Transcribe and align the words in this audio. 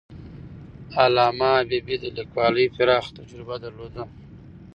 علامه 1.03 1.49
حبيبي 1.59 1.95
د 2.03 2.05
لیکوالۍ 2.17 2.65
پراخه 2.75 3.11
تجربه 3.17 3.55
درلوده. 3.63 4.03